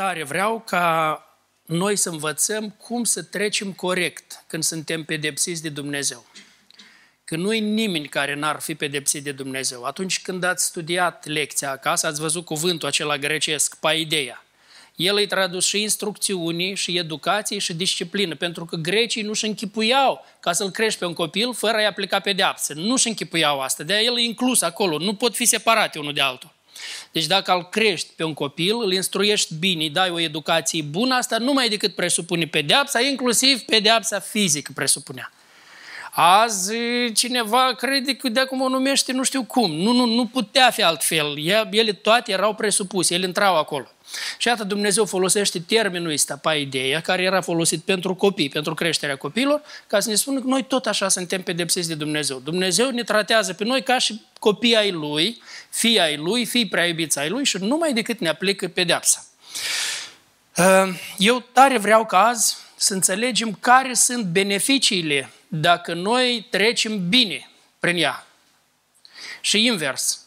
[0.00, 1.24] tare vreau ca
[1.66, 6.26] noi să învățăm cum să trecem corect când suntem pedepsiți de Dumnezeu.
[7.24, 9.84] Că nu-i nimeni care n-ar fi pedepsit de Dumnezeu.
[9.84, 14.44] Atunci când ați studiat lecția acasă, ați văzut cuvântul acela grecesc, paideia.
[14.96, 20.52] El îi tradus și instrucțiunii, și educație, și disciplină, pentru că grecii nu-și închipuiau ca
[20.52, 22.72] să-l crești pe un copil fără a-i aplica pedeapsă.
[22.74, 26.58] Nu-și închipuiau asta, de-aia el e inclus acolo, nu pot fi separate unul de altul.
[27.12, 31.14] Deci dacă îl crești pe un copil, îl instruiești bine, îi dai o educație bună,
[31.14, 35.32] asta nu mai decât presupune pedeapsa, inclusiv pedeapsa fizică presupunea.
[36.12, 36.72] Azi
[37.14, 39.70] cineva crede că de acum o numește nu știu cum.
[39.70, 41.34] Nu, nu, nu putea fi altfel.
[41.70, 43.88] Ele toate erau presupuse, ele intrau acolo.
[44.38, 49.62] Și iată Dumnezeu folosește termenul ăsta, paideia, care era folosit pentru copii, pentru creșterea copiilor,
[49.86, 52.38] ca să ne spună că noi tot așa suntem pedepsiți de Dumnezeu.
[52.38, 56.86] Dumnezeu ne tratează pe noi ca și copii ai Lui, fii ai Lui, fii prea
[56.86, 59.24] iubiți ai Lui și numai decât ne aplică pedeapsa.
[60.56, 67.50] Uh, eu tare vreau ca azi să înțelegem care sunt beneficiile dacă noi trecem bine
[67.78, 68.26] prin ea.
[69.40, 70.20] Și invers,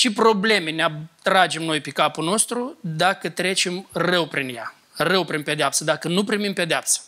[0.00, 5.42] ce probleme ne atragem noi pe capul nostru dacă trecem rău prin ea, rău prin
[5.42, 7.00] pedeapsă, dacă nu primim pedeapsă.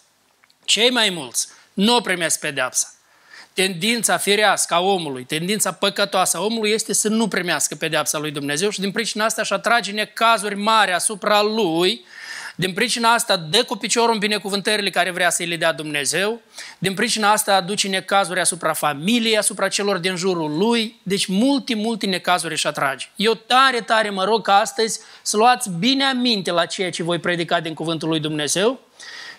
[0.64, 2.92] Cei mai mulți nu primesc pedeapsa.
[3.52, 8.70] Tendința firească a omului, tendința păcătoasă a omului este să nu primească pedeapsa lui Dumnezeu
[8.70, 12.04] și din pricina asta își atrage necazuri mari asupra lui
[12.56, 16.41] din pricina asta dă cu piciorul în binecuvântările care vrea să le dea Dumnezeu.
[16.78, 21.00] Din pricina asta aduce necazuri asupra familiei, asupra celor din jurul lui.
[21.03, 23.06] Deci multe, multe necazuri își atrage.
[23.17, 27.19] Eu tare, tare mă rog ca astăzi să luați bine aminte la ceea ce voi
[27.19, 28.81] predica din cuvântul lui Dumnezeu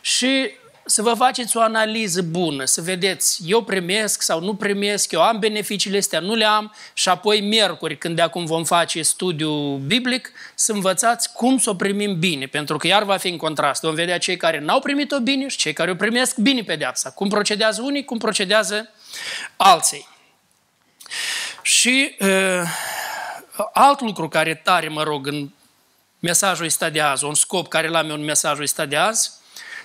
[0.02, 0.52] și
[0.86, 5.40] să vă faceți o analiză bună, să vedeți, eu primesc sau nu primesc, eu am
[5.40, 10.32] beneficiile astea, nu le am și apoi miercuri, când de acum vom face studiu biblic,
[10.56, 13.82] să învățați cum să o primim bine, pentru că iar va fi în contrast.
[13.82, 17.12] Vom vedea cei care n-au primit-o bine și cei care o primesc bine pedeapsa.
[17.12, 18.90] Cum procedează unii, cum procedează
[19.56, 20.08] alții.
[21.62, 22.62] Și uh,
[23.74, 25.50] alt lucru care tare mă rog în
[26.20, 29.32] mesajul ăsta de azi, un scop care l-am eu în mesajul ăsta de azi,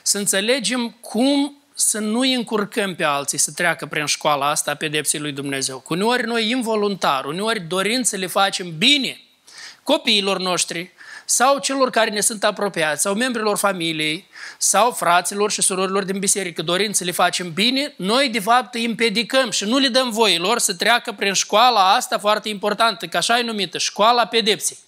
[0.08, 4.74] să înțelegem cum să nu îi încurcăm pe alții să treacă prin școala asta a
[4.74, 5.78] pedepsei lui Dumnezeu.
[5.78, 9.20] Cu uneori noi involuntar, uneori dorind să le facem bine
[9.82, 10.90] copiilor noștri
[11.24, 14.26] sau celor care ne sunt apropiați, sau membrilor familiei,
[14.58, 18.84] sau fraților și surorilor din biserică, dorind să le facem bine, noi de fapt îi
[18.84, 23.16] împedicăm și nu le dăm voie lor să treacă prin școala asta foarte importantă, că
[23.16, 24.78] așa e numită, școala pedepsei.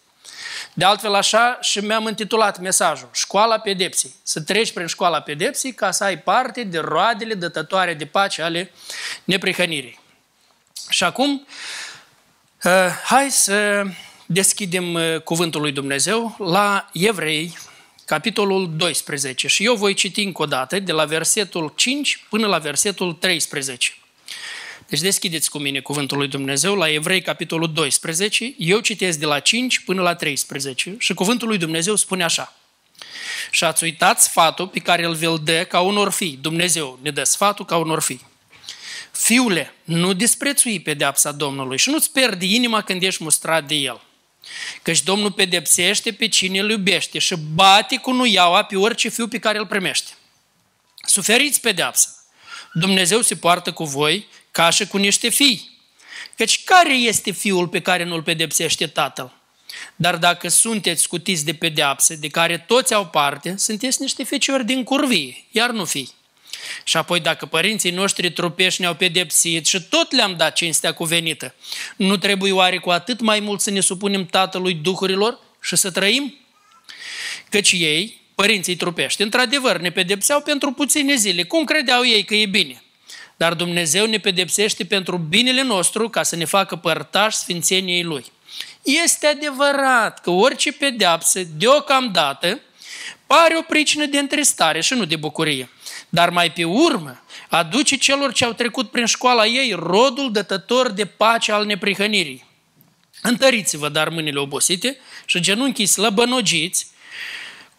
[0.72, 4.14] De altfel așa și mi-am intitulat mesajul, Școala pedepsei.
[4.22, 8.72] Să treci prin școala pedepsei ca să ai parte de roadele dătătoare de pace ale
[9.25, 10.00] neprihănirii.
[10.88, 11.47] Și acum,
[12.64, 12.72] uh,
[13.04, 13.84] hai să
[14.26, 17.58] deschidem uh, cuvântul lui Dumnezeu la Evrei,
[18.04, 19.48] capitolul 12.
[19.48, 23.94] Și eu voi citi încă o dată de la versetul 5 până la versetul 13.
[24.90, 28.54] Deci deschideți cu mine cuvântul lui Dumnezeu la Evrei, capitolul 12.
[28.58, 32.56] Eu citesc de la 5 până la 13 și cuvântul lui Dumnezeu spune așa.
[33.50, 36.38] Și ați uitat sfatul pe care îl vei dă ca unor fii.
[36.40, 38.26] Dumnezeu ne dă sfatul ca unor fii.
[39.10, 44.00] Fiule, nu disprețui pedeapsa Domnului și nu-ți pierdi inima când ești mustrat de El.
[44.82, 49.38] Căci Domnul pedepsește pe cine îl iubește și bate cu nuiaua pe orice fiu pe
[49.38, 50.10] care îl primește.
[51.02, 52.14] Suferiți pedeapsa.
[52.72, 55.78] Dumnezeu se poartă cu voi ca și cu niște fii.
[56.37, 59.33] Căci care este fiul pe care nu-l pedepsește tatăl?
[59.97, 64.84] Dar dacă sunteți scutiți de pedeapse, de care toți au parte, sunteți niște feciori din
[64.84, 66.11] curvie, iar nu fii.
[66.84, 71.55] Și apoi dacă părinții noștri trupești ne-au pedepsit și tot le-am dat cinstea cuvenită,
[71.97, 76.34] nu trebuie oare cu atât mai mult să ne supunem Tatălui Duhurilor și să trăim?
[77.49, 81.43] Căci ei, părinții trupești, într-adevăr ne pedepseau pentru puține zile.
[81.43, 82.82] Cum credeau ei că e bine?
[83.40, 88.24] Dar Dumnezeu ne pedepsește pentru binele nostru ca să ne facă părtași sfințeniei Lui.
[88.82, 92.60] Este adevărat că orice pedeapsă, deocamdată,
[93.26, 95.70] pare o pricină de întristare și nu de bucurie.
[96.08, 101.04] Dar mai pe urmă, aduce celor ce au trecut prin școala ei rodul dătător de
[101.04, 102.44] pace al neprihănirii.
[103.22, 106.89] Întăriți-vă, dar mâinile obosite și genunchii slăbănogiți,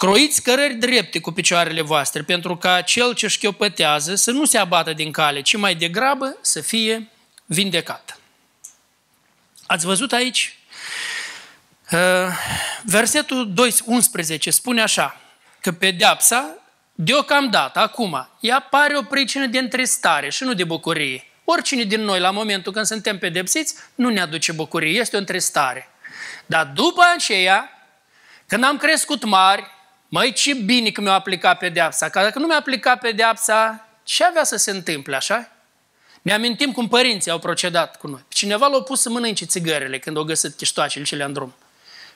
[0.01, 4.93] Croiți cărări drepte cu picioarele voastre, pentru ca cel ce șchiopătează să nu se abată
[4.93, 7.09] din cale, ci mai degrabă să fie
[7.45, 8.19] vindecat.
[9.65, 10.57] Ați văzut aici?
[11.91, 11.99] Uh,
[12.83, 13.53] versetul
[13.85, 15.21] 11 spune așa,
[15.59, 16.55] că pedeapsa,
[16.93, 21.25] deocamdată, acum, ea pare o pricină de întristare și nu de bucurie.
[21.43, 25.89] Oricine din noi, la momentul când suntem pedepsiți, nu ne aduce bucurie, este o întristare.
[26.45, 27.69] Dar după aceea,
[28.47, 29.79] când am crescut mari,
[30.13, 34.43] Măi, ce bine că mi-a aplicat pedeapsa, că dacă nu mi-a aplicat pedeapsa, ce avea
[34.43, 35.51] să se întâmple, așa?
[36.21, 38.25] Ne amintim cum părinții au procedat cu noi.
[38.27, 41.53] Cineva l-a pus să mănânce țigările când au găsit chiștoacele cele în drum.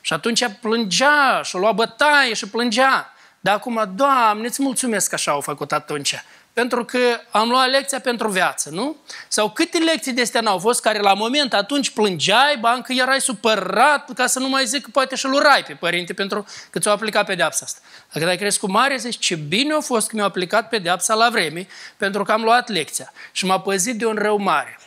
[0.01, 3.13] Și atunci plângea și-a luat bătaie și plângea.
[3.39, 6.15] Dar acum, Doamne, îți mulțumesc că așa au făcut atunci
[6.55, 6.99] pentru că
[7.31, 8.95] am luat lecția pentru viață, nu?
[9.27, 14.13] Sau câte lecții de astea n-au fost care la moment atunci plângeai, bancă erai supărat,
[14.13, 17.25] ca să nu mai zic că poate și-l urai pe părinte pentru că ți-au aplicat
[17.25, 17.79] pedeapsa asta.
[18.13, 21.67] Dacă ai crescut mare, zici, ce bine a fost că mi-au aplicat pedeapsa la vreme,
[21.97, 24.79] pentru că am luat lecția și m-a păzit de un rău mare.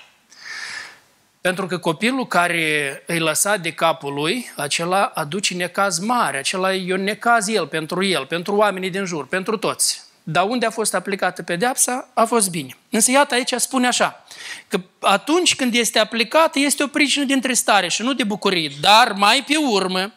[1.41, 6.93] Pentru că copilul care îi lăsa de capul lui, acela aduce necaz mare, acela e
[6.93, 10.06] un necaz el, pentru el, pentru oamenii din jur, pentru toți.
[10.30, 12.76] Dar unde a fost aplicată pedeapsa, a fost bine.
[12.90, 14.25] Însă iată aici spune așa,
[14.69, 19.12] că atunci când este aplicată, este o pricină de întristare și nu de bucurie, dar
[19.12, 20.12] mai pe urmă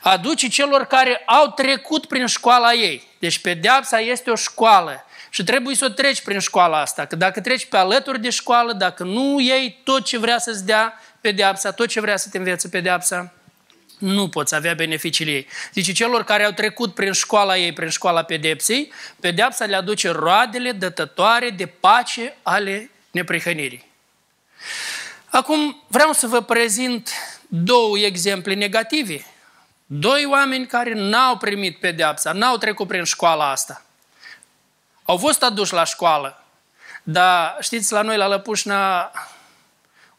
[0.00, 3.02] aduce celor care au trecut prin școala ei.
[3.18, 7.40] Deci pedeapsa este o școală și trebuie să o treci prin școala asta, că dacă
[7.40, 11.88] treci pe alături de școală, dacă nu iei tot ce vrea să-ți dea pedeapsa, tot
[11.88, 13.32] ce vrea să te învețe pedeapsa,
[14.02, 15.46] nu poți avea beneficiile ei.
[15.72, 20.72] Zice, celor care au trecut prin școala ei, prin școala pedepsei, pedepsa le aduce roadele
[20.72, 23.90] dătătoare de pace ale neprihănirii.
[25.28, 27.10] Acum vreau să vă prezint
[27.48, 29.26] două exemple negative.
[29.86, 33.84] Doi oameni care n-au primit pedeapsa, n-au trecut prin școala asta.
[35.02, 36.44] Au fost aduși la școală,
[37.02, 39.10] dar știți, la noi la Lăpușna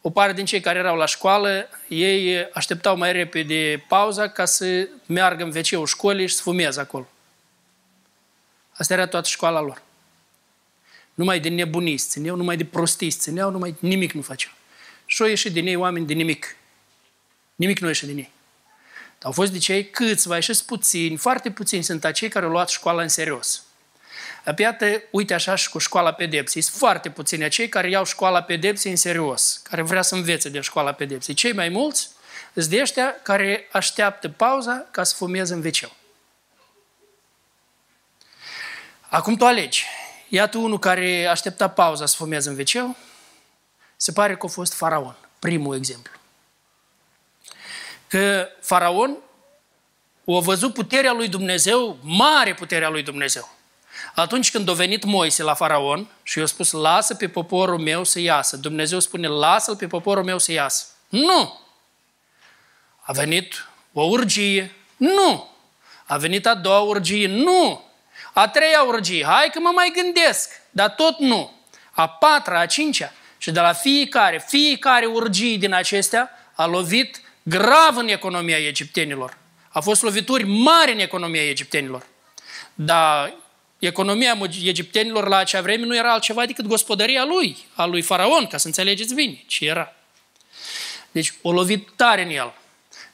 [0.06, 4.88] o parte din cei care erau la școală, ei așteptau mai repede pauza ca să
[5.06, 7.08] meargă în wc școlii și să fumeze acolo.
[8.72, 9.82] Asta era toată școala lor.
[11.14, 14.52] Numai de nebuniți țineau, numai de prostiți țineau, numai nimic nu făceau.
[15.06, 16.56] Și au ieșit din ei oameni de nimic.
[17.56, 18.32] Nimic nu ieșe din ei.
[18.94, 22.70] Dar au fost de cei câțiva, ieșiți puțini, foarte puțini sunt acei care au luat
[22.70, 23.64] școala în serios.
[24.58, 26.62] Iată, uite așa și cu școala pedepsei.
[26.62, 30.60] Sunt foarte puțini cei care iau școala pedepsei în serios, care vrea să învețe de
[30.60, 31.34] școala pedepsei.
[31.34, 32.10] Cei mai mulți
[32.54, 35.92] sunt de ăștia care așteaptă pauza ca să fumeze în wc
[39.08, 39.86] Acum tu alegi.
[40.28, 42.96] Iată unul care aștepta pauza să fumeze în wc
[43.96, 46.12] se pare că a fost faraon, primul exemplu.
[48.08, 49.18] Că faraon
[50.26, 53.50] a văzut puterea lui Dumnezeu, mare puterea lui Dumnezeu.
[54.16, 58.20] Atunci când a venit Moise la faraon și i-a spus, lasă pe poporul meu să
[58.20, 58.58] iasă.
[58.58, 60.86] Dumnezeu spune, lasă-l pe poporul meu să iasă.
[61.10, 61.60] Nu!
[63.02, 64.76] A venit o urgie.
[64.98, 65.50] Nu!
[66.06, 67.28] A venit a doua urgie.
[67.28, 67.84] Nu!
[68.34, 69.26] A treia urgie.
[69.26, 70.62] Hai că mă mai gândesc.
[70.70, 71.52] Dar tot nu.
[71.92, 73.14] A patra, a cincea.
[73.38, 79.38] Și de la fiecare, fiecare urgie din acestea a lovit grav în economia egiptenilor.
[79.70, 82.06] A fost lovituri mari în economia egiptenilor.
[82.74, 83.34] Dar
[83.86, 88.58] economia egiptenilor la acea vreme nu era altceva decât gospodăria lui, a lui Faraon, ca
[88.58, 89.94] să înțelegeți bine ce era.
[91.12, 92.54] Deci o lovit tare în el.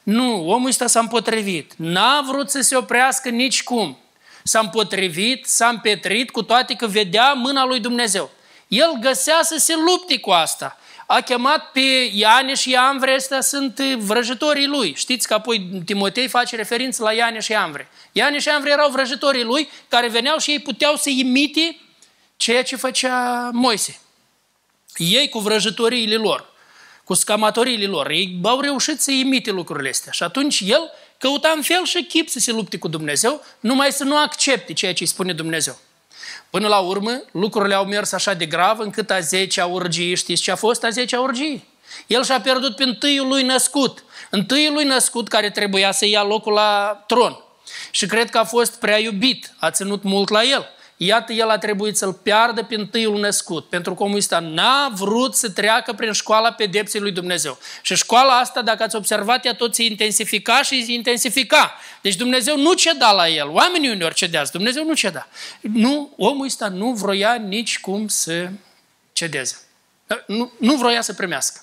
[0.02, 1.72] Nu, omul ăsta s-a împotrivit.
[1.76, 3.98] N-a vrut să se oprească nici cum.
[4.42, 8.30] S-a împotrivit, s-a împetrit, cu toate că vedea mâna lui Dumnezeu.
[8.68, 10.79] El găsea să se lupte cu asta
[11.12, 14.94] a chemat pe Ianeș și Ianvre, ăstea sunt vrăjitorii lui.
[14.96, 17.88] Știți că apoi Timotei face referință la Ianeș și Ianvre.
[18.12, 21.76] Ianeș și Ianvre erau vrăjitorii lui care veneau și ei puteau să imite
[22.36, 24.00] ceea ce făcea Moise.
[24.96, 26.52] Ei cu vrăjitoriile lor,
[27.04, 30.12] cu scamatoriile lor, ei au reușit să imite lucrurile astea.
[30.12, 34.04] Și atunci el căuta în fel și chip să se lupte cu Dumnezeu, numai să
[34.04, 35.78] nu accepte ceea ce îi spune Dumnezeu.
[36.50, 40.50] Până la urmă, lucrurile au mers așa de grav încât a 10-a urgie, știți ce
[40.50, 41.62] a fost a 10-a urgie?
[42.06, 44.04] El și-a pierdut pe întâiul lui născut.
[44.30, 47.44] Întâiul lui născut care trebuia să ia locul la tron.
[47.90, 50.68] Și cred că a fost prea iubit, a ținut mult la el.
[51.02, 55.34] Iată, el a trebuit să-l piardă pe întâiul născut, pentru că omul ăsta n-a vrut
[55.34, 57.58] să treacă prin școala pedepsei lui Dumnezeu.
[57.82, 61.74] Și școala asta, dacă ați observat, ea tot se intensifica și se intensifica.
[62.00, 63.48] Deci Dumnezeu nu ceda la el.
[63.48, 65.28] Oamenii uneori cedează, Dumnezeu nu ceda.
[65.60, 68.48] Nu, omul ăsta nu vroia nici cum să
[69.12, 69.60] cedeze.
[70.26, 71.60] Nu, nu vroia să primească.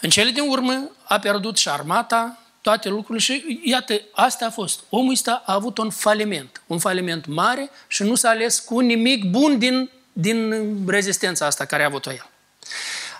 [0.00, 4.80] În cele din urmă a pierdut și armata, toate lucrurile și iată, asta a fost.
[4.88, 9.24] Omul ăsta a avut un faliment, un faliment mare și nu s-a ales cu nimic
[9.24, 12.26] bun din, din rezistența asta care a avut-o el.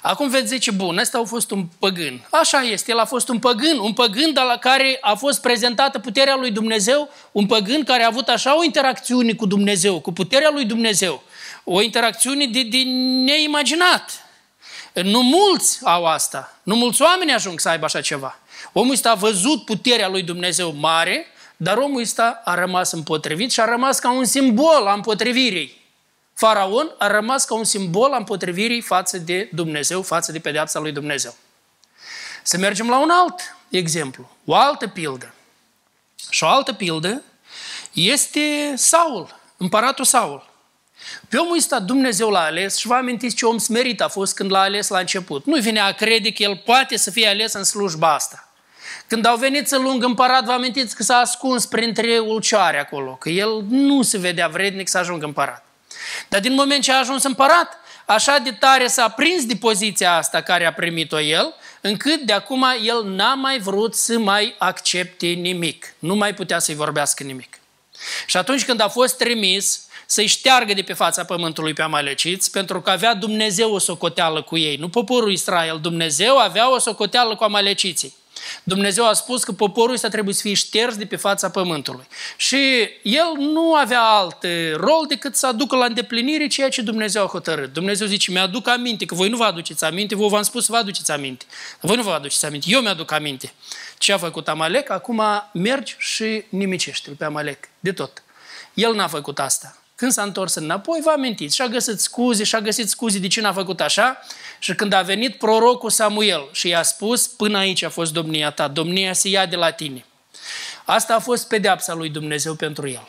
[0.03, 2.27] Acum veți zice, bun, ăsta a fost un păgân.
[2.31, 5.99] Așa este, el a fost un păgân, un păgân de la care a fost prezentată
[5.99, 10.51] puterea lui Dumnezeu, un păgân care a avut așa o interacțiune cu Dumnezeu, cu puterea
[10.53, 11.23] lui Dumnezeu,
[11.65, 12.83] o interacțiune de, de
[13.25, 14.23] neimaginat.
[14.93, 18.39] Nu mulți au asta, nu mulți oameni ajung să aibă așa ceva.
[18.73, 21.27] Omul ăsta a văzut puterea lui Dumnezeu mare,
[21.61, 25.85] Dar omul ăsta a rămas împotrivit și a rămas ca un simbol a împotrivirii.
[26.35, 30.93] Faraon a rămas ca un simbol a împotrivirii față de Dumnezeu, față de pedeapsa lui
[30.93, 31.35] Dumnezeu.
[32.43, 35.35] Să mergem la un alt exemplu, o altă pildă.
[36.31, 37.23] Și o altă pildă
[37.93, 40.51] este Saul, împăratul Saul.
[41.29, 44.51] Pe omul ăsta Dumnezeu l-a ales și vă amintiți ce om smerit a fost când
[44.51, 45.45] l-a ales la început.
[45.45, 48.48] Nu vine a crede că el poate să fie ales în slujba asta.
[49.09, 53.29] Când au venit să lungă împărat, vă amintiți că s-a ascuns printre ulcioare acolo, că
[53.29, 55.65] el nu se vedea vrednic să ajungă împărat.
[56.29, 60.41] Dar din moment ce a ajuns împărat, așa de tare s-a prins de poziția asta
[60.41, 65.95] care a primit-o el, încât de acum el n-a mai vrut să mai accepte nimic.
[65.99, 67.59] Nu mai putea să-i vorbească nimic.
[68.27, 72.81] Și atunci când a fost trimis să-i șteargă de pe fața pământului pe amaleciți, pentru
[72.81, 77.45] că avea Dumnezeu o socoteală cu ei, nu poporul Israel, Dumnezeu avea o socoteală cu
[77.45, 78.15] amaleciții.
[78.63, 82.07] Dumnezeu a spus că poporul ăsta trebuie să fie șters de pe fața pământului.
[82.37, 87.29] Și el nu avea alt rol decât să aducă la îndeplinire ceea ce Dumnezeu a
[87.29, 87.73] hotărât.
[87.73, 90.79] Dumnezeu zice, mi-aduc aminte, că voi nu vă aduceți aminte, voi v-am spus să vă
[90.79, 91.45] aduceți aminte.
[91.81, 93.53] Voi nu vă aduceți aminte, eu mi-aduc aminte.
[93.99, 98.23] Ce a făcut Amalek, acum mergi și nimicește-l pe Amalek, de tot.
[98.75, 99.77] El n-a făcut asta.
[99.99, 103.53] Când s-a întors înapoi, vă amintiți, și-a găsit scuze, și-a găsit scuze de ce n-a
[103.53, 104.19] făcut așa.
[104.59, 108.69] Și când a venit prorocul Samuel și i-a spus, până aici a fost domnia ta,
[108.69, 110.05] domnia se ia de la tine.
[110.85, 113.09] Asta a fost pedeapsa lui Dumnezeu pentru el.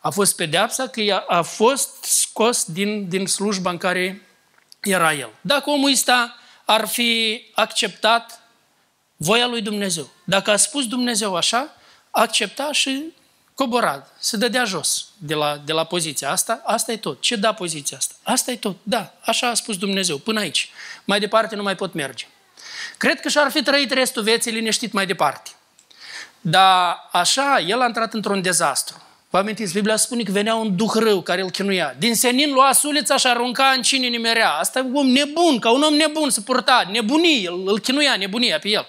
[0.00, 4.28] A fost pedeapsa că a fost scos din, din slujba în care
[4.80, 5.30] era el.
[5.40, 8.40] Dacă omul ăsta ar fi acceptat
[9.16, 11.76] voia lui Dumnezeu, dacă a spus Dumnezeu așa,
[12.10, 13.12] accepta și
[13.54, 17.20] cobora, se dădea jos de la, de la poziția asta, asta e tot.
[17.20, 18.14] Ce da poziția asta?
[18.22, 18.76] Asta e tot.
[18.82, 20.70] Da, așa a spus Dumnezeu, până aici.
[21.04, 22.26] Mai departe nu mai pot merge.
[22.96, 25.50] Cred că și-ar fi trăit restul vieții liniștit mai departe.
[26.40, 29.02] Dar așa, el a intrat într-un dezastru.
[29.30, 31.94] Vă amintiți, Biblia spune că venea un duh rău care îl chinuia.
[31.98, 34.50] Din senin lua sulița și arunca în cine nimerea.
[34.50, 38.16] Asta e un om nebun, ca un om nebun se purta, nebunii, îl, îl chinuia
[38.16, 38.86] nebunia pe el.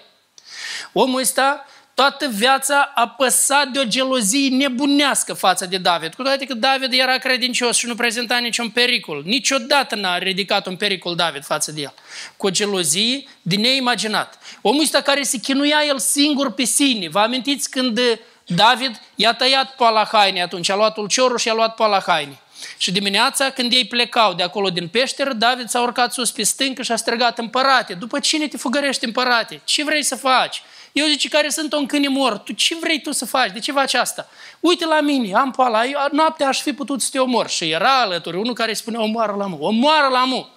[0.92, 6.14] Omul ăsta toată viața a păsat de o gelozie nebunească față de David.
[6.14, 9.22] Cu toate că David era credincios și nu prezenta niciun pericol.
[9.24, 11.94] Niciodată n-a ridicat un pericol David față de el.
[12.36, 14.38] Cu o gelozie de neimaginat.
[14.60, 17.08] Omul ăsta care se chinuia el singur pe sine.
[17.08, 18.00] Vă amintiți când
[18.46, 22.38] David i-a tăiat poala haine atunci, a luat ulciorul și a luat poala haine.
[22.76, 26.82] Și dimineața, când ei plecau de acolo din peșteră, David s-a urcat sus pe stâncă
[26.82, 29.60] și a strigat, împărate, după cine te fugărești împărate?
[29.64, 30.62] Ce vrei să faci?
[30.94, 33.52] Eu zice, care sunt un câine mort, tu ce vrei tu să faci?
[33.52, 34.28] De ce faci asta?
[34.60, 37.48] Uite la mine, am poala, eu, noaptea aș fi putut să te omor.
[37.48, 40.48] Și era alături unul care spunea, omoară la mu, omoară la mu.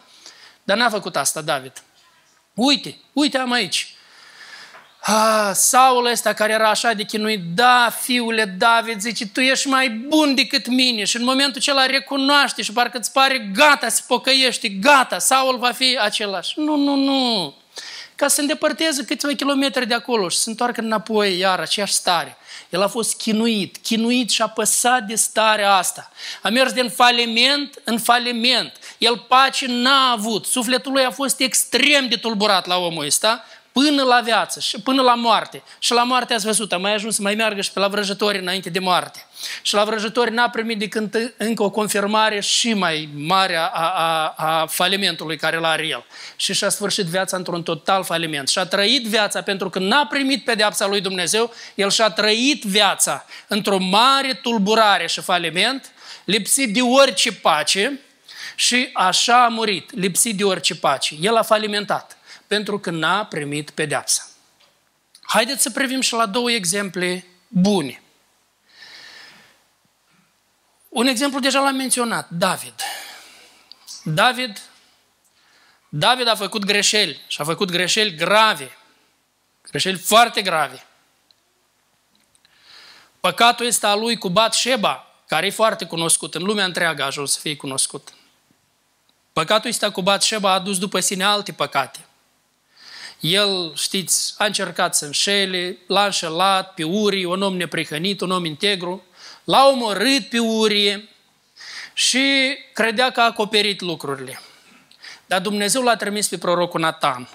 [0.63, 1.71] Dar n-a făcut asta David.
[2.53, 3.95] Uite, uite am aici.
[5.01, 9.89] Ah, Saul ăsta care era așa de chinuit, da, fiule David, zice, tu ești mai
[9.89, 14.79] bun decât mine și în momentul acela recunoaște și parcă îți pare gata să pocăiești,
[14.79, 16.59] gata, Saul va fi același.
[16.59, 17.53] Nu, nu, nu
[18.17, 21.93] ca să se îndepărteze câțiva kilometri de acolo și să se întoarcă înapoi iar aceeași
[21.93, 22.37] stare.
[22.69, 26.11] El a fost chinuit, chinuit și apăsat de starea asta.
[26.41, 28.71] A mers din faliment în faliment.
[28.97, 30.45] El pace n-a avut.
[30.45, 33.45] Sufletul lui a fost extrem de tulburat la omul ăsta
[33.83, 35.63] până la viață și până la moarte.
[35.79, 38.37] Și la moarte ați văzut, a mai ajuns să mai meargă și pe la vrăjători
[38.37, 39.25] înainte de moarte.
[39.61, 44.65] Și la vrăjători n-a primit decât încă o confirmare și mai mare a, a, a
[44.65, 46.05] falimentului care l-are el.
[46.35, 48.47] Și și-a sfârșit viața într-un total faliment.
[48.47, 53.77] Și-a trăit viața pentru că n-a primit pedeapsa lui Dumnezeu, el și-a trăit viața într-o
[53.77, 55.91] mare tulburare și faliment,
[56.25, 57.99] lipsit de orice pace,
[58.55, 61.15] și așa a murit, lipsit de orice pace.
[61.21, 62.16] El a falimentat
[62.47, 64.27] pentru că n-a primit pedeapsa.
[65.21, 68.01] Haideți să privim și la două exemple bune.
[70.89, 72.73] Un exemplu deja l-am menționat, David.
[74.03, 74.61] David,
[75.89, 78.77] David a făcut greșeli și a făcut greșeli grave,
[79.69, 80.85] greșeli foarte grave.
[83.19, 87.05] Păcatul este al lui cu Bat Sheba, care e foarte cunoscut, în lumea întreagă a
[87.05, 88.13] ajuns să fie cunoscut.
[89.33, 92.06] Păcatul este cu Bat Sheba a adus după sine alte păcate.
[93.19, 98.45] El, știți, a încercat să înșele, l-a înșelat pe Uri, un om neprihănit, un om
[98.45, 99.03] integru,
[99.43, 101.09] l-a omorât pe Uri
[101.93, 104.41] și credea că a acoperit lucrurile.
[105.25, 107.29] Dar Dumnezeu l-a trimis pe prorocul Natan.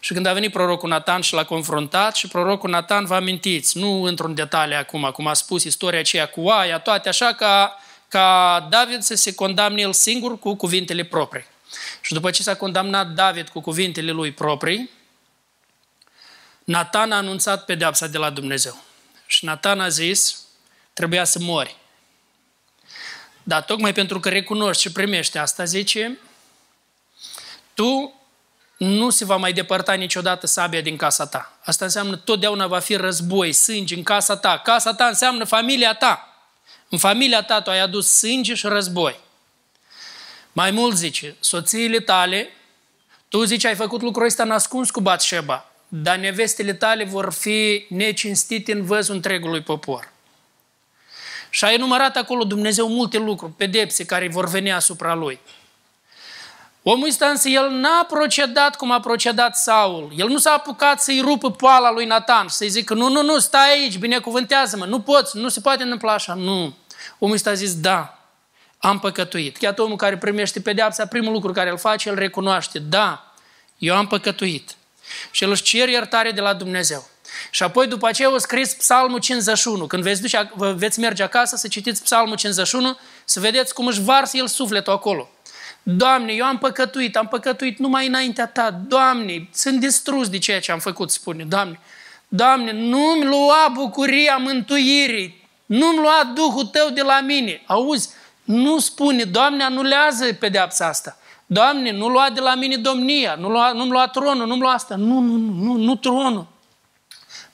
[0.00, 4.02] Și când a venit prorocul Natan și l-a confruntat și prorocul Natan, vă amintiți, nu
[4.02, 7.78] într-un detaliu acum, cum a spus istoria aceea cu aia, toate așa ca,
[8.08, 11.46] ca David să se condamne el singur cu cuvintele proprii.
[12.00, 14.90] Și după ce s-a condamnat David cu cuvintele lui proprii,
[16.64, 18.84] Natan a anunțat pedeapsa de la Dumnezeu.
[19.26, 20.44] Și Nathan a zis,
[20.92, 21.76] trebuia să mori.
[23.42, 26.18] Dar tocmai pentru că recunoști și primești asta, zice,
[27.74, 28.20] tu
[28.76, 31.58] nu se va mai depărta niciodată sabia din casa ta.
[31.64, 34.58] Asta înseamnă totdeauna va fi război, sânge în casa ta.
[34.58, 36.36] Casa ta înseamnă familia ta.
[36.88, 39.20] În familia ta tu ai adus sânge și război.
[40.56, 42.48] Mai mult zice, soțiile tale,
[43.28, 48.72] tu zici ai făcut lucrul ăsta nascuns cu Batșeba, dar nevestele tale vor fi necinstite
[48.72, 50.12] în văzul întregului popor.
[51.50, 55.40] Și a enumerat acolo Dumnezeu multe lucruri, pedepse care vor veni asupra lui.
[56.82, 60.12] Omul ăsta însă, el n-a procedat cum a procedat Saul.
[60.16, 63.38] El nu s-a apucat să-i rupă poala lui Nathan și să-i zică, nu, nu, nu,
[63.38, 66.34] stai aici, binecuvântează-mă, nu poți, nu se poate întâmpla așa.
[66.34, 66.74] Nu.
[67.18, 68.15] Omul ăsta a zis, da,
[68.78, 69.56] am păcătuit.
[69.56, 73.34] Chiar omul care primește pedeapsa, primul lucru care îl face, el recunoaște, da,
[73.78, 74.74] eu am păcătuit.
[75.30, 77.08] Și el își cer iertare de la Dumnezeu.
[77.50, 79.86] Și apoi după aceea o scris Psalmul 51.
[79.86, 84.36] Când veți, duce, veți merge acasă să citiți Psalmul 51, să vedeți cum își varsă
[84.36, 85.30] el sufletul acolo.
[85.82, 88.70] Doamne, eu am păcătuit, am păcătuit numai înaintea Ta.
[88.70, 91.44] Doamne, sunt distrus de ceea ce am făcut, spune.
[91.44, 91.80] Doamne,
[92.28, 97.62] Doamne, nu-mi lua bucuria mântuirii, nu-mi lua Duhul Tău de la mine.
[97.66, 98.08] Auzi,
[98.46, 101.16] nu spune, Doamne, anulează pedeapsa asta.
[101.46, 104.94] Doamne, nu lua de la mine domnia, nu lua, nu-mi lua tronul, nu-mi lua asta.
[104.96, 106.46] Nu, nu, nu, nu, nu tronul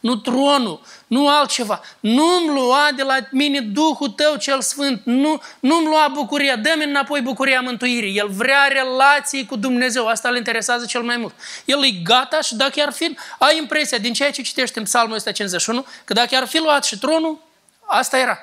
[0.03, 1.81] nu tronul, nu altceva.
[2.01, 7.21] Nu-mi lua de la mine Duhul tău cel Sfânt, nu, nu-mi lua bucuria, dă-mi înapoi
[7.21, 8.19] bucuria mântuirii.
[8.19, 11.35] El vrea relații cu Dumnezeu, asta îl interesează cel mai mult.
[11.65, 15.17] El e gata și dacă ar fi, ai impresia din ceea ce citești în psalmul
[15.17, 17.39] ăsta 51, că dacă ar fi luat și tronul,
[17.87, 18.39] asta era.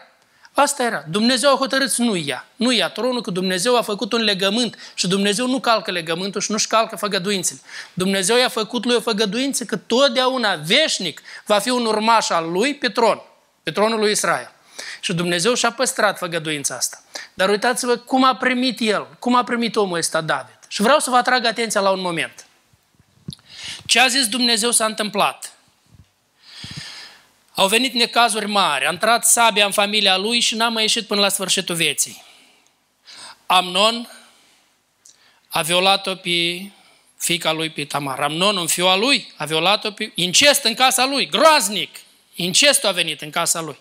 [0.53, 1.03] Asta era.
[1.09, 2.45] Dumnezeu a hotărât să nu ia.
[2.55, 6.51] Nu ia tronul, că Dumnezeu a făcut un legământ și Dumnezeu nu calcă legământul și
[6.51, 7.59] nu-și calcă făgăduințele.
[7.93, 12.75] Dumnezeu i-a făcut lui o făgăduință că totdeauna, veșnic, va fi un urmaș al lui
[12.75, 13.21] pe tron,
[13.63, 14.51] pe tronul lui Israel.
[14.99, 17.01] Și Dumnezeu și-a păstrat făgăduința asta.
[17.33, 20.59] Dar uitați-vă cum a primit el, cum a primit omul ăsta David.
[20.67, 22.45] Și vreau să vă atrag atenția la un moment.
[23.85, 25.53] Ce a zis Dumnezeu s-a întâmplat.
[27.59, 31.21] Au venit necazuri mari, a intrat sabia în familia lui și n-a mai ieșit până
[31.21, 32.23] la sfârșitul vieții.
[33.45, 34.09] Amnon
[35.49, 36.69] a violat-o pe
[37.17, 38.19] fica lui pe Tamar.
[38.19, 41.99] Amnon, un fiu al lui, a violat-o pe incest în casa lui, groaznic.
[42.35, 43.77] Incestul a venit în casa lui.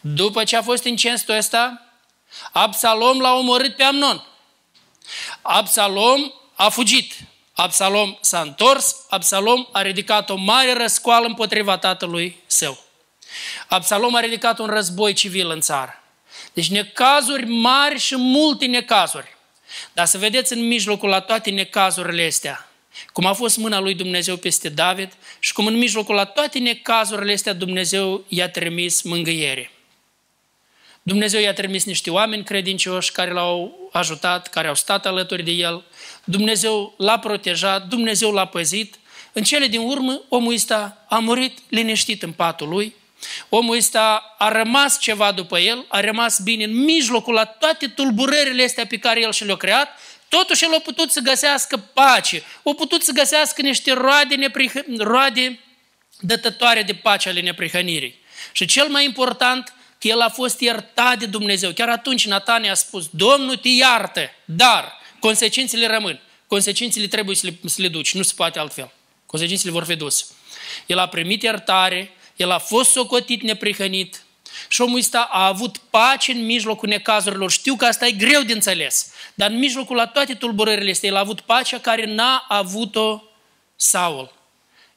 [0.00, 1.86] După ce a fost incestul ăsta,
[2.52, 4.26] Absalom l-a omorât pe Amnon.
[5.42, 7.14] Absalom a fugit.
[7.60, 12.84] Absalom s-a întors, Absalom a ridicat o mare răscoală împotriva tatălui său.
[13.68, 16.02] Absalom a ridicat un război civil în țară.
[16.52, 19.36] Deci necazuri mari și multe necazuri.
[19.92, 22.68] Dar să vedeți în mijlocul la toate necazurile astea,
[23.12, 27.32] cum a fost mâna lui Dumnezeu peste David și cum în mijlocul la toate necazurile
[27.32, 29.70] astea Dumnezeu i-a trimis mângâiere.
[31.02, 35.84] Dumnezeu i-a trimis niște oameni credincioși care l-au ajutat, care au stat alături de el.
[36.24, 38.98] Dumnezeu l-a protejat, Dumnezeu l-a păzit.
[39.32, 42.94] În cele din urmă, omul ăsta a murit liniștit în patul lui.
[43.48, 48.64] Omul ăsta a rămas ceva după el, a rămas bine în mijlocul la toate tulburările
[48.64, 49.88] astea pe care el și le-a creat,
[50.28, 55.60] totuși el a putut să găsească pace, a putut să găsească niște roade, neprih- roade
[56.20, 58.18] dătătoare de pace ale neprihănirii.
[58.52, 59.72] Și cel mai important, că
[60.08, 61.72] el a fost iertat de Dumnezeu.
[61.72, 66.20] Chiar atunci Natane a spus, Domnul te iartă, dar consecințele rămân.
[66.46, 68.90] Consecințele trebuie să le, să le duci, nu se poate altfel.
[69.26, 70.24] Consecințele vor fi duse.
[70.86, 74.24] El a primit iertare, el a fost socotit neprihănit
[74.68, 77.50] și omul ăsta a avut pace în mijlocul necazurilor.
[77.50, 81.16] Știu că asta e greu de înțeles, dar în mijlocul la toate tulburările astea, el
[81.16, 83.22] a avut pacea care n-a avut-o
[83.76, 84.34] Saul.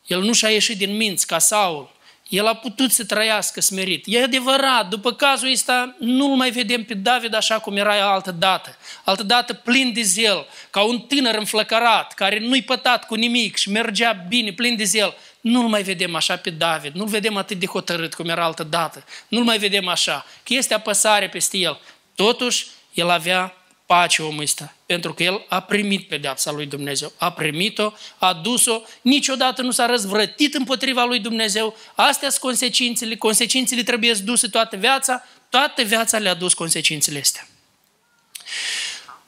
[0.08, 1.93] El nu și-a ieșit din minți ca Saul.
[2.34, 4.04] El a putut să trăiască smerit.
[4.08, 8.78] E adevărat, după cazul ăsta nu-l mai vedem pe David așa cum era altă dată.
[9.04, 13.72] Altă dată plin de zel, ca un tânăr înflăcărat, care nu-i pătat cu nimic și
[13.72, 15.16] mergea bine, plin de zel.
[15.42, 19.04] Nu-l mai vedem așa pe David, nu-l vedem atât de hotărât cum era altă dată.
[19.28, 21.80] Nu-l mai vedem așa, că este apăsare peste el.
[22.16, 23.58] Totuși, el avea
[23.94, 28.82] pace omul ăsta, pentru că el a primit pedeapsa lui Dumnezeu, a primit-o, a dus-o,
[29.02, 31.78] niciodată nu s-a răzvrătit împotriva lui Dumnezeu.
[31.96, 37.48] Astea sunt consecințele, consecințele trebuie duse toată viața, toată viața le-a dus consecințele astea.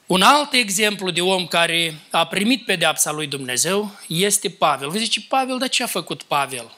[0.06, 4.88] Un alt exemplu de om care a primit pedeapsa lui Dumnezeu este Pavel.
[4.88, 6.74] Vă zice, Pavel, dar ce a făcut Pavel?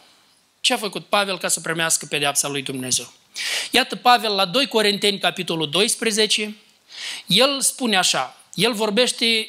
[0.60, 3.12] Ce a făcut Pavel ca să primească pedeapsa lui Dumnezeu?
[3.70, 6.56] Iată Pavel la 2 Corinteni, capitolul 12,
[7.26, 9.48] el spune așa, el vorbește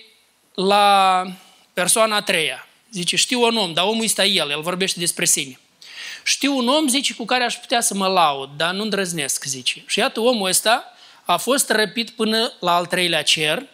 [0.54, 1.26] la
[1.74, 2.68] persoana a treia.
[2.92, 5.60] Zice, știu un om, dar omul este el, el vorbește despre sine.
[6.24, 9.84] știu un om, zice, cu care aș putea să mă laud, dar nu îndrăznesc, zice.
[9.88, 10.94] Și iată, omul ăsta
[11.26, 13.66] a fost răpit până la al treilea cer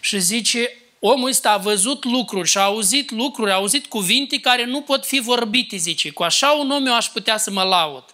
[0.00, 4.64] și zice, omul ăsta a văzut lucruri și a auzit lucruri, a auzit cuvinte care
[4.64, 6.10] nu pot fi vorbite, zice.
[6.10, 8.04] Cu așa un om eu aș putea să mă laud.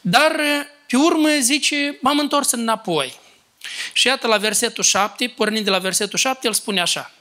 [0.00, 0.36] Dar,
[0.86, 3.18] pe urmă, zice, m-am întors înapoi.
[3.92, 7.12] Și iată la versetul 7, pornind de la versetul 7, el spune așa.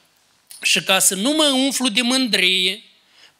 [0.62, 2.84] Și ca să nu mă umflu de mândrie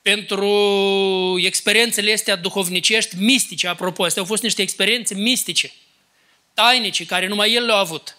[0.02, 5.72] pentru experiențele astea duhovnicești mistice, apropo, astea au fost niște experiențe mistice,
[6.54, 8.18] tainice, care numai el le-a avut.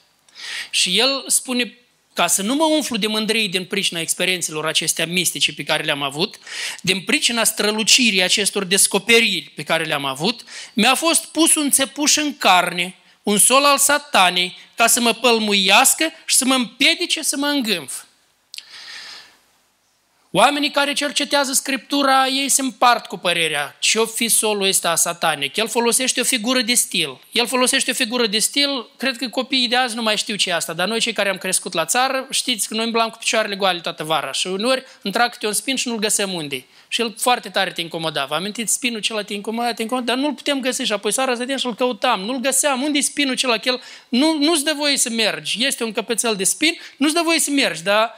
[0.71, 1.79] Și el spune,
[2.13, 6.03] ca să nu mă umflu de mândrie din pricina experiențelor acestea mistice pe care le-am
[6.03, 6.39] avut,
[6.81, 12.37] din pricina strălucirii acestor descoperiri pe care le-am avut, mi-a fost pus un țepuș în
[12.37, 12.95] carne,
[13.27, 18.03] un sol al satanei, ca să mă pălmuiască și să mă împiedice să mă îngânf.
[20.31, 25.57] Oamenii care cercetează Scriptura, ei se împart cu părerea ce-o fi solul ăsta satanic.
[25.57, 27.21] El folosește o figură de stil.
[27.33, 30.51] El folosește o figură de stil, cred că copiii de azi nu mai știu ce
[30.51, 33.19] e asta, dar noi cei care am crescut la țară, știți că noi îmblam cu
[33.19, 36.65] picioarele goale toată vara și uneori intra câte un spin și nu-l găseam unde.
[36.89, 38.25] Și el foarte tare te incomoda.
[38.25, 41.35] Vă amintiți, spinul acela te incomoda, te incomoda, dar nu-l putem găsi și apoi seara
[41.35, 42.21] zădeam și-l căutam.
[42.21, 42.83] Nu-l găseam.
[42.83, 43.59] Unde e spinul acela?
[43.63, 45.65] El nu, nu-ți dă voie să mergi.
[45.65, 48.15] Este un căpețel de spin, nu-ți dă voie să mergi, dar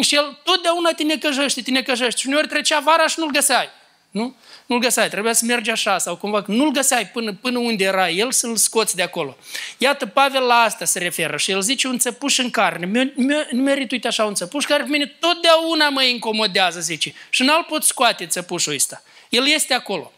[0.00, 2.20] și el totdeauna te necăjește, te necăjește.
[2.20, 3.68] Și uneori trecea vara și nu-l găseai.
[4.10, 4.36] Nu?
[4.70, 8.32] Nu-l găseai, trebuia să mergi așa sau cumva, nu-l găseai până, până unde era el
[8.32, 9.36] să-l scoți de acolo.
[9.78, 13.12] Iată, Pavel la asta se referă și el zice un țăpuș în carne.
[13.50, 17.14] Nu merit, uite așa, un țăpuș care pe mine totdeauna mă incomodează, zice.
[17.30, 19.02] Și n-al pot scoate țăpușul ăsta.
[19.28, 20.12] El este acolo.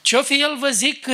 [0.00, 1.06] Ce-o fi el, vă zic,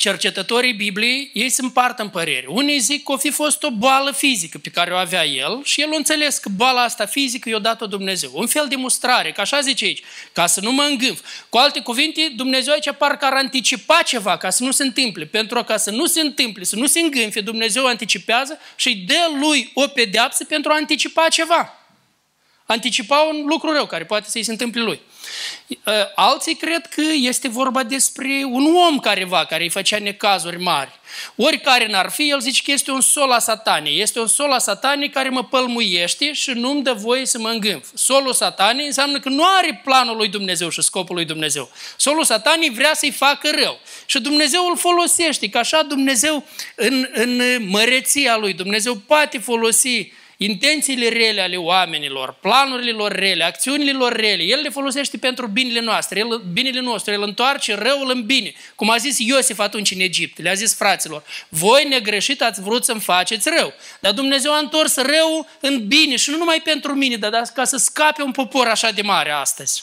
[0.00, 2.46] cercetătorii Bibliei, ei se împartă în păreri.
[2.48, 5.80] Unii zic că o fi fost o boală fizică pe care o avea el și
[5.80, 8.30] el a înțeles că boala asta fizică i-a dat-o Dumnezeu.
[8.34, 11.20] Un fel de mustrare, că așa zice aici, ca să nu mă îngânf.
[11.48, 15.24] Cu alte cuvinte, Dumnezeu aici parcă ar anticipa ceva ca să nu se întâmple.
[15.24, 19.38] Pentru ca să nu se întâmple, să nu se îngânfe, Dumnezeu anticipează și îi dă
[19.40, 21.79] lui o pedeapsă pentru a anticipa ceva
[22.70, 25.00] anticipa un lucru rău care poate să-i se întâmple lui.
[25.86, 30.90] Ă, alții cred că este vorba despre un om careva care îi făcea necazuri mari.
[31.36, 34.00] Oricare n-ar fi, el zice că este un sol a satanei.
[34.00, 37.86] Este un sol a satanei care mă pălmuiește și nu-mi dă voie să mă îngânf.
[37.94, 41.70] Solul satanei înseamnă că nu are planul lui Dumnezeu și scopul lui Dumnezeu.
[41.96, 43.80] Solul satanei vrea să-i facă rău.
[44.06, 51.08] Și Dumnezeu îl folosește, că așa Dumnezeu în, în măreția lui, Dumnezeu poate folosi intențiile
[51.08, 56.18] rele ale oamenilor, planurile lor rele, acțiunile lor rele, El le folosește pentru binele noastre,
[56.18, 58.52] El, binele nostru, El întoarce răul în bine.
[58.74, 63.00] Cum a zis Iosif atunci în Egipt, le-a zis fraților, voi negreșit ați vrut să-mi
[63.00, 67.42] faceți rău, dar Dumnezeu a întors răul în bine și nu numai pentru mine, dar
[67.54, 69.82] ca să scape un popor așa de mare astăzi.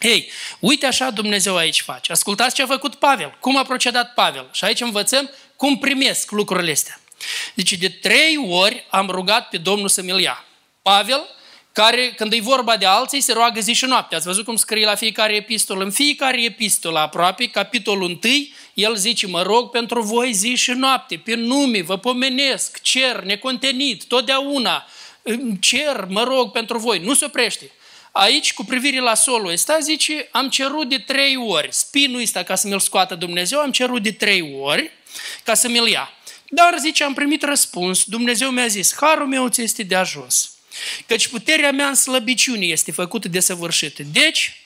[0.00, 2.12] Hei, uite așa Dumnezeu aici face.
[2.12, 4.48] Ascultați ce a făcut Pavel, cum a procedat Pavel.
[4.52, 6.98] Și aici învățăm cum primesc lucrurile astea.
[7.54, 10.44] Deci de trei ori am rugat pe Domnul să mi-l ia.
[10.82, 11.28] Pavel,
[11.72, 14.14] care când e vorba de alții, se roagă zi și noapte.
[14.14, 15.84] Ați văzut cum scrie la fiecare epistolă?
[15.84, 18.32] În fiecare epistolă aproape, capitolul 1,
[18.74, 24.04] el zice, mă rog pentru voi zi și noapte, pe nume, vă pomenesc, cer, necontenit,
[24.04, 24.86] totdeauna,
[25.60, 27.70] cer, mă rog pentru voi, nu se oprește.
[28.12, 32.54] Aici, cu privire la solul ăsta, zice, am cerut de trei ori, spinul ăsta ca
[32.54, 34.90] să mi-l scoată Dumnezeu, am cerut de trei ori
[35.44, 36.12] ca să mi-l ia.
[36.54, 40.50] Dar, zice, am primit răspuns, Dumnezeu mi-a zis, harul meu ți este de ajuns,
[41.06, 44.02] căci puterea mea în slăbiciune este făcută de săvârșită.
[44.12, 44.56] Deci,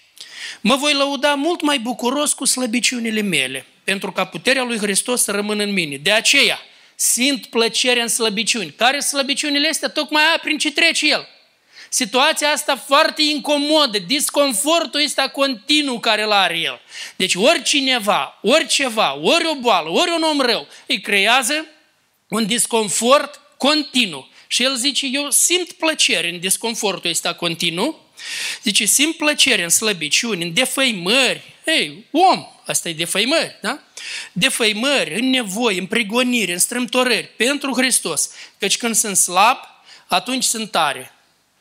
[0.61, 5.31] mă voi lăuda mult mai bucuros cu slăbiciunile mele, pentru ca puterea lui Hristos să
[5.31, 5.96] rămână în mine.
[5.96, 6.59] De aceea,
[6.94, 8.72] simt plăcere în slăbiciuni.
[8.77, 9.88] Care slăbiciunile astea?
[9.88, 11.29] Tocmai aia prin ce trece el.
[11.88, 16.81] Situația asta foarte incomodă, disconfortul ăsta continuu care îl are el.
[17.16, 21.66] Deci oricineva, oriceva, ori o boală, ori un om rău, îi creează
[22.28, 24.28] un disconfort continuu.
[24.46, 28.06] Și el zice, eu simt plăcere în disconfortul ăsta continuu,
[28.62, 31.42] zice, simt plăcere în slăbiciuni, în defăimări.
[31.66, 33.82] Ei, om, asta e defăimări, da?
[34.32, 38.30] Defăimări, în nevoi, în prigoniri, în strâmtorări, pentru Hristos.
[38.58, 39.58] Căci când sunt slab,
[40.06, 41.12] atunci sunt tare.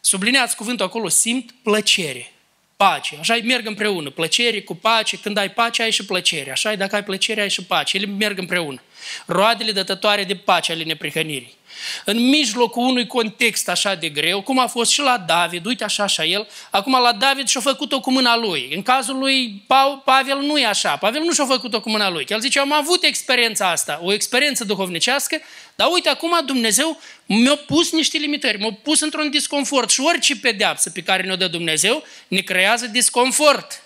[0.01, 2.33] Sublineați cuvântul acolo, simt plăcere,
[2.75, 3.17] pace.
[3.19, 5.17] Așa merg împreună, plăcere cu pace.
[5.17, 6.51] Când ai pace, ai și plăcere.
[6.51, 7.97] Așa dacă ai plăcere, ai și pace.
[7.97, 8.81] Ele merg împreună.
[9.25, 11.57] Roadele dătătoare de pace ale neprihănirii
[12.05, 16.03] în mijlocul unui context așa de greu, cum a fost și la David, uite așa
[16.03, 18.71] așa el, acum la David și-a făcut-o cu mâna lui.
[18.75, 19.63] În cazul lui
[20.05, 22.25] Pavel nu e așa, Pavel nu și-a făcut-o cu mâna lui.
[22.27, 25.37] El zice, am avut experiența asta, o experiență duhovnicească,
[25.75, 30.89] dar uite, acum Dumnezeu mi-a pus niște limitări, m-a pus într-un disconfort și orice pedeapsă
[30.89, 33.81] pe care ne-o dă Dumnezeu ne creează disconfort.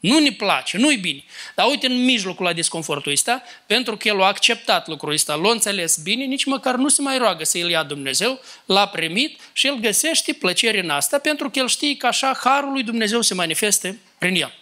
[0.00, 1.24] Nu ne place, nu-i bine.
[1.54, 5.50] Dar uite în mijlocul la disconfortul ăsta, pentru că el a acceptat lucrul ăsta, l-a
[5.50, 9.66] înțeles bine, nici măcar nu se mai roagă să îl ia Dumnezeu, l-a primit și
[9.66, 13.34] el găsește plăcere în asta, pentru că el știe că așa harul lui Dumnezeu se
[13.34, 14.54] manifeste prin el.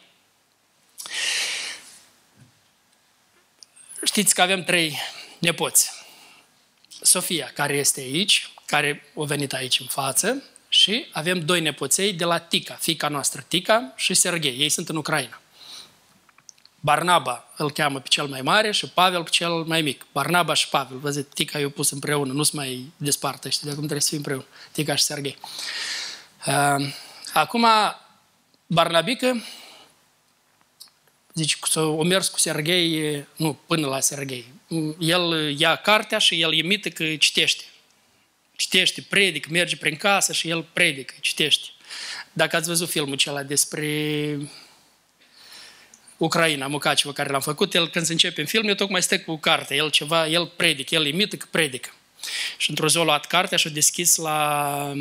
[4.05, 4.99] Știți că avem trei
[5.39, 5.91] nepoți.
[7.01, 12.25] Sofia, care este aici, care a venit aici în față, și avem doi nepoței de
[12.25, 14.59] la Tica, fica noastră Tica și Serghei.
[14.59, 15.41] Ei sunt în Ucraina.
[16.81, 20.07] Barnaba îl cheamă pe cel mai mare și Pavel pe cel mai mic.
[20.13, 20.99] Barnaba și Pavel.
[20.99, 24.09] Vă zic, Tica i-au pus împreună, nu se mai despartă, știi, de acum trebuie să
[24.09, 24.47] fie împreună.
[24.73, 25.39] Tica și Serghei.
[26.47, 26.93] Uh,
[27.33, 27.67] acum,
[28.67, 29.45] Barnabică,
[31.35, 34.53] zice, o mers cu Serghei, nu, până la Serghei.
[34.99, 37.65] El ia cartea și el imită că citește
[38.59, 41.67] citește, predică, merge prin casă și el predică, citește.
[42.33, 44.39] Dacă ați văzut filmul acela despre
[46.17, 49.37] Ucraina, Mucaciva, care l-am făcut, el când se începe în film, eu tocmai stă cu
[49.37, 51.91] carte, el ceva, el predică, el imită că predică.
[52.57, 54.93] Și într-o zi a luat cartea și a deschis la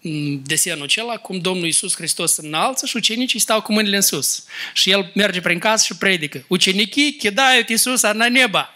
[0.00, 4.44] mm, desenul acela, cum Domnul Iisus Hristos înalță și ucenicii stau cu mâinile în sus.
[4.72, 6.44] Și el merge prin casă și predică.
[6.48, 8.72] Ucenicii chedaiut Iisusa na neba.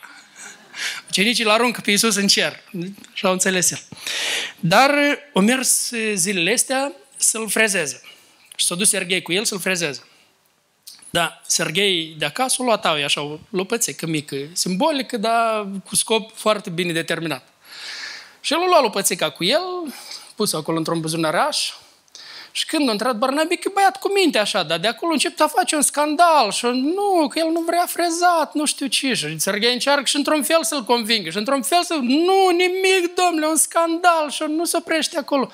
[1.08, 2.60] Ucenicii îl aruncă pe Iisus în cer.
[3.12, 3.80] Și au înțeles el.
[4.60, 4.90] Dar
[5.32, 8.00] o mers zilele astea să-l frezeze.
[8.56, 10.02] Și s-a dus Serghei cu el să-l frezeze.
[11.10, 16.70] Da, Serghei de acasă o luat așa o lopățică mică, simbolică, dar cu scop foarte
[16.70, 17.48] bine determinat.
[18.40, 19.94] Și el a luat lopățica cu el,
[20.34, 21.72] pus acolo într-un buzunăraș,
[22.52, 25.46] și când a intrat Barnabic, că băiat cu minte așa, dar de acolo încep a
[25.46, 29.14] face un scandal și nu, că el nu vrea frezat, nu știu ce.
[29.14, 33.46] Și Serghei încearcă și într-un fel să-l convingă și într-un fel să nu, nimic, domnule,
[33.46, 35.50] un scandal și nu se oprește acolo.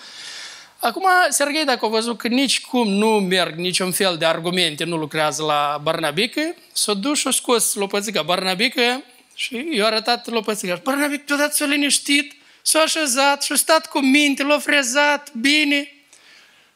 [0.81, 4.97] Acum, Serghei, dacă a văzut că nici cum nu merg niciun fel de argumente, nu
[4.97, 9.03] lucrează la Barnabică, s-a dus și a scos lopățica Barnabică
[9.35, 10.81] și i-a arătat lopățica.
[10.83, 12.33] Barnabic, deodată s-a liniștit,
[12.63, 15.93] s-a așezat și a stat cu minte, l-a frezat bine.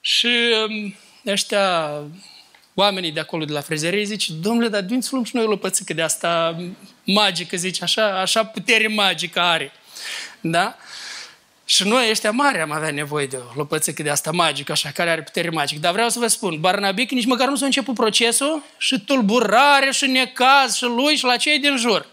[0.04, 0.94] Și um,
[1.26, 1.90] ăștia,
[2.74, 5.48] oamenii de acolo, de la frezerie, zice, domnule, dar de să luăm și noi o
[5.48, 6.56] lopățică de asta
[7.04, 9.72] magică, zice, așa, așa putere magică are.
[10.40, 10.76] Da?
[11.64, 15.10] Și noi, ăștia mari, am avea nevoie de o lopățică de asta magică, așa, care
[15.10, 15.80] are putere magică.
[15.80, 20.06] Dar vreau să vă spun, Barnabic nici măcar nu s-a început procesul și tulburare și
[20.06, 22.06] necaz și lui și la cei din jur.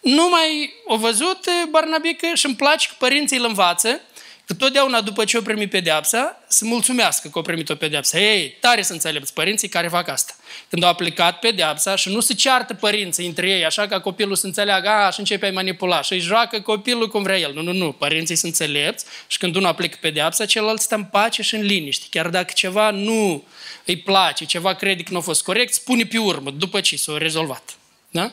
[0.00, 4.00] Nu mai o văzut Barnabic și îmi place că părinții îl învață
[4.46, 8.18] Că totdeauna după ce o primi pedeapsa, să mulțumească că o primit o pedeapsă.
[8.18, 10.34] Ei, tare să înțelepți părinții care fac asta.
[10.68, 14.46] Când au aplicat pedeapsa și nu se ceartă părinții între ei, așa ca copilul să
[14.46, 17.52] înțeleagă, a, și începe a manipula și își joacă copilul cum vrea el.
[17.54, 17.92] Nu, nu, nu.
[17.92, 22.06] Părinții sunt înțelepți și când unul aplică pedeapsa, celălalt stă în pace și în liniște.
[22.10, 23.44] Chiar dacă ceva nu
[23.84, 27.18] îi place, ceva crede că nu a fost corect, spune pe urmă, după ce s-a
[27.18, 27.62] rezolvat.
[28.10, 28.32] Da?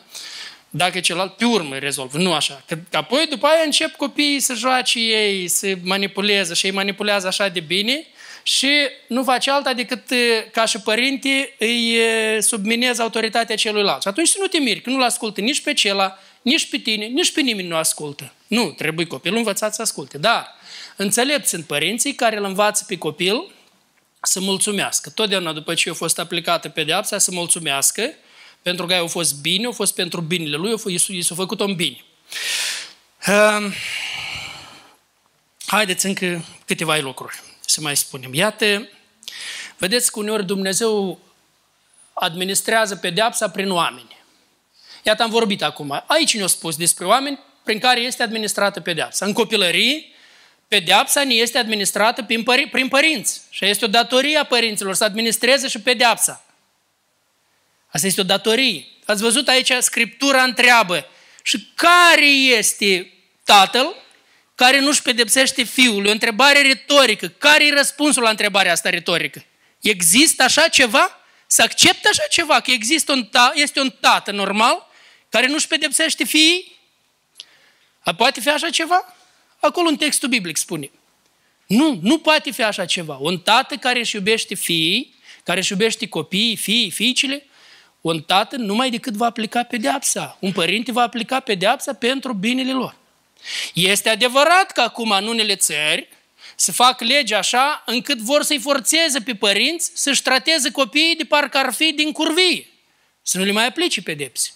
[0.74, 2.64] Dacă celălalt pe urmă rezolvă, nu așa.
[2.68, 7.48] Că apoi după aia încep copiii să joace ei, să manipuleze și ei manipulează așa
[7.48, 8.06] de bine
[8.44, 8.70] și
[9.08, 10.04] nu face alta decât
[10.52, 11.98] ca și părinte îi
[12.40, 14.02] subminezi autoritatea celuilalt.
[14.02, 17.06] Și atunci să nu te miri, că nu-l ascultă nici pe cela, nici pe tine,
[17.06, 18.34] nici pe nimeni nu ascultă.
[18.48, 20.18] Nu, trebuie copilul învățat să asculte.
[20.18, 20.48] Dar
[20.96, 23.52] înțelepți sunt părinții care îl învață pe copil
[24.22, 25.10] să mulțumească.
[25.10, 28.14] Totdeauna după ce a fost aplicată pedeapsa, să mulțumească
[28.62, 30.76] pentru că au fost bine, au fost pentru binele lui,
[31.08, 32.04] i s-a făcut un bine.
[33.28, 33.74] Uh,
[35.66, 38.34] haideți încă câteva lucruri să mai spunem.
[38.34, 38.90] Iată,
[39.78, 41.20] vedeți că uneori Dumnezeu
[42.14, 44.18] administrează pedeapsa prin oameni.
[45.04, 46.04] Iată, am vorbit acum.
[46.08, 49.26] Aici ne-a spus despre oameni prin care este administrată pedeapsa.
[49.26, 50.06] În copilărie,
[50.68, 53.42] pedeapsa ne este administrată prin, pări- prin părinți.
[53.50, 56.46] Și este o datorie a părinților să administreze și pedeapsa.
[57.92, 58.86] Asta este o datorie.
[59.06, 61.08] Ați văzut aici, Scriptura întreabă
[61.44, 63.96] și care este tatăl
[64.56, 66.06] care nu-și pedepsește fiul?
[66.06, 67.28] O întrebare retorică.
[67.28, 69.46] Care e răspunsul la întrebarea asta retorică?
[69.82, 71.20] Există așa ceva?
[71.48, 72.60] Să accepte așa ceva?
[72.60, 74.88] Că există un ta, este un tată normal
[75.30, 76.80] care nu-și pedepsește fiii?
[78.00, 79.16] A poate fi așa ceva?
[79.60, 80.92] Acolo în textul biblic spune.
[81.68, 83.18] Nu, nu poate fi așa ceva.
[83.20, 87.46] Un tată care își iubește fiii, care își iubește copiii, fiii, fiicile,
[88.02, 90.38] un tată numai decât va aplica pedeapsa.
[90.40, 92.96] Un părinte va aplica pedeapsa pentru binele lor.
[93.74, 96.08] Este adevărat că acum în unele țări
[96.56, 101.58] se fac legi așa încât vor să-i forțeze pe părinți să-și trateze copiii de parcă
[101.58, 102.68] ar fi din curvie.
[103.22, 104.50] Să nu le mai aplice pedepse.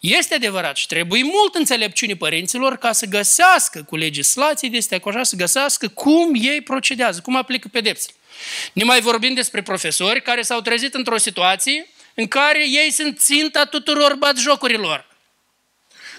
[0.00, 5.08] Este adevărat și trebuie mult înțelepciune părinților ca să găsească cu legislații de astea, cu
[5.08, 8.14] așa, să găsească cum ei procedează, cum aplică pedepsele.
[8.72, 11.88] Ne mai vorbim despre profesori care s-au trezit într-o situație
[12.20, 15.06] în care ei sunt ținta tuturor batjocurilor.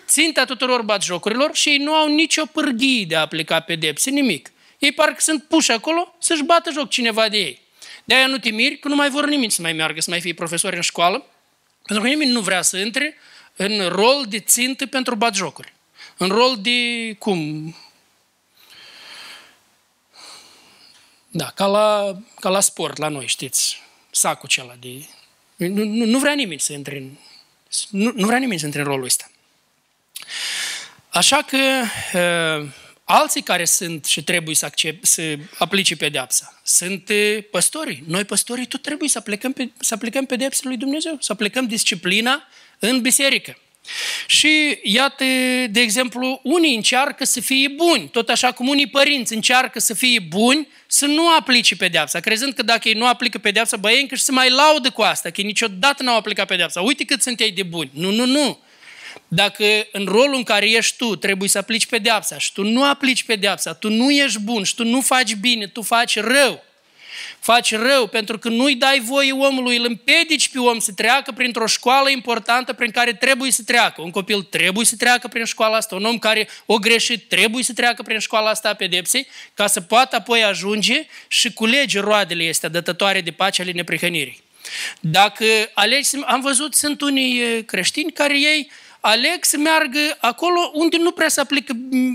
[0.08, 4.52] Ținta tuturor batjocurilor și ei nu au nicio pârghie de a aplica pedepse, nimic.
[4.80, 7.62] Ei parcă sunt puși acolo să-și bată joc cineva de ei.
[8.04, 10.22] De aia nu te miri că nu mai vor nimeni să mai meargă, să mai
[10.22, 11.26] fie profesori în școală,
[11.86, 13.16] pentru că nimeni nu vrea să intre
[13.56, 15.74] în rol de țintă pentru batjocuri.
[16.18, 17.76] În rol de, cum,
[21.34, 25.06] Da, ca la, ca la sport, la noi, știți, sacul acela de...
[25.68, 27.10] Nu, nu, nu vrea nimeni să intre în...
[27.90, 29.32] Nu, nu vrea nimeni să intre în rolul ăsta.
[31.10, 31.58] Așa că
[32.14, 32.70] uh,
[33.04, 38.04] alții care sunt și trebuie să, accept, să aplice pedeapsa sunt uh, păstorii.
[38.08, 42.48] Noi păstorii tot trebuie să aplicăm, pe, să aplicăm pedepsele lui Dumnezeu, să aplicăm disciplina
[42.80, 43.58] în biserică.
[44.28, 45.24] Și iată,
[45.70, 50.20] de exemplu, unii încearcă să fie buni, tot așa cum unii părinți încearcă să fie
[50.20, 54.24] buni, să nu aplice pedeapsa, crezând că dacă ei nu aplică pedeapsa, băi, încă și
[54.24, 56.82] se mai laudă cu asta, că ei niciodată n-au aplicat pedeapsa.
[56.82, 57.90] Uite cât sunt ei de buni.
[57.94, 58.60] Nu, nu, nu.
[59.28, 63.24] Dacă în rolul în care ești tu trebuie să aplici pedeapsa și tu nu aplici
[63.24, 66.64] pedeapsa, tu nu ești bun și tu nu faci bine, tu faci rău,
[67.40, 71.66] faci rău pentru că nu-i dai voie omului, îl împedici pe om să treacă printr-o
[71.66, 74.02] școală importantă prin care trebuie să treacă.
[74.02, 77.74] Un copil trebuie să treacă prin școala asta, un om care o greșit trebuie să
[77.74, 82.70] treacă prin școala asta a pedepsei, ca să poată apoi ajunge și culege roadele astea
[82.70, 84.44] dătătoare de pace ale neprihănirii.
[85.00, 88.72] Dacă alegi, am văzut, sunt unii creștini care ei
[89.02, 91.74] aleg să meargă acolo unde nu prea se aplică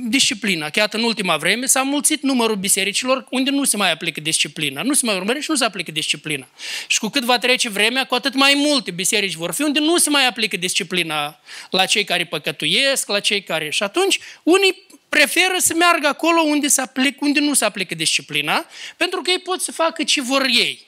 [0.08, 0.70] disciplina.
[0.70, 4.82] Chiar în ultima vreme s-a mulțit numărul bisericilor unde nu se mai aplică disciplina.
[4.82, 6.46] Nu se mai urmărește și nu se aplică disciplina.
[6.86, 9.96] Și cu cât va trece vremea, cu atât mai multe biserici vor fi unde nu
[9.96, 13.70] se mai aplică disciplina la cei care păcătuiesc, la cei care...
[13.70, 18.66] Și atunci, unii preferă să meargă acolo unde, se aplică, unde nu se aplică disciplina,
[18.96, 20.85] pentru că ei pot să facă ce vor ei.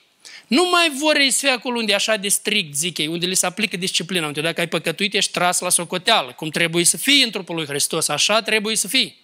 [0.48, 3.26] Nu mai vor ei să fie acolo unde e așa de strict, zic ei, unde
[3.26, 6.96] li se aplică disciplina, unde dacă ai păcătuit, ești tras la socoteală, cum trebuie să
[6.96, 9.16] fii în trupul lui Hristos, așa trebuie să fii.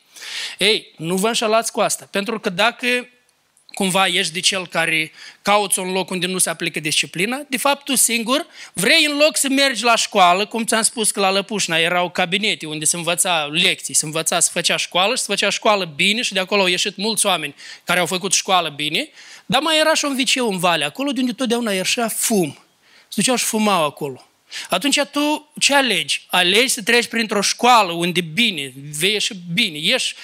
[0.58, 3.08] Ei, nu vă înșelați cu asta, pentru că dacă
[3.74, 7.84] cumva ești de cel care cauți un loc unde nu se aplică disciplina, de fapt
[7.84, 11.76] tu singur vrei în loc să mergi la școală, cum ți-am spus că la Lăpușna
[11.76, 15.92] erau cabinete unde se învăța lecții, se învăța să făcea școală și se făcea școală
[15.96, 19.08] bine și de acolo au ieșit mulți oameni care au făcut școală bine,
[19.46, 22.58] dar mai era și un viceu în vale, acolo de unde totdeauna ieșea fum.
[23.08, 24.28] Se duceau și fumau acolo.
[24.68, 26.26] Atunci tu ce alegi?
[26.30, 30.14] Alegi să treci printr-o școală unde bine, vei ieși bine, ieși,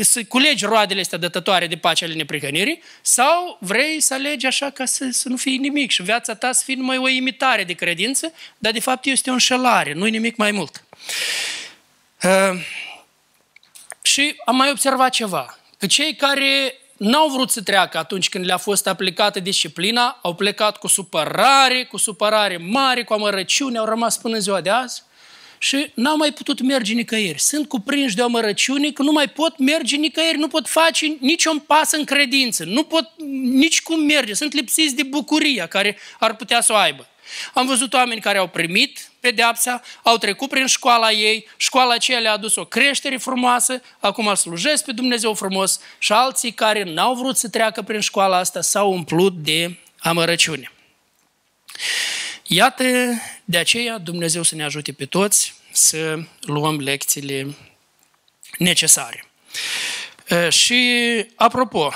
[0.00, 4.84] să culegi roadele astea dătătoare de pace ale neprihănirii sau vrei să alegi așa ca
[4.84, 8.32] să, să nu fie nimic și viața ta să fie numai o imitare de credință,
[8.58, 10.84] dar de fapt este o înșelare, nu-i nimic mai mult.
[12.22, 12.60] Uh,
[14.02, 18.56] și am mai observat ceva, că cei care n-au vrut să treacă atunci când le-a
[18.56, 24.34] fost aplicată disciplina, au plecat cu supărare, cu supărare mare, cu amărăciune, au rămas până
[24.34, 25.02] în ziua de azi
[25.58, 27.40] și n-au mai putut merge nicăieri.
[27.40, 31.58] Sunt cuprinși de o amărăciune că nu mai pot merge nicăieri, nu pot face niciun
[31.58, 33.10] pas în credință, nu pot
[33.42, 37.08] nici cum merge, sunt lipsiți de bucuria care ar putea să o aibă.
[37.54, 42.32] Am văzut oameni care au primit pedeapsa, au trecut prin școala ei, școala aceea le-a
[42.32, 47.48] adus o creștere frumoasă, acum slujesc pe Dumnezeu frumos și alții care n-au vrut să
[47.48, 50.72] treacă prin școala asta s-au umplut de amărăciune.
[52.46, 52.84] Iată,
[53.44, 57.54] de aceea Dumnezeu să ne ajute pe toți să luăm lecțiile
[58.58, 59.24] necesare.
[60.48, 61.92] Și, apropo,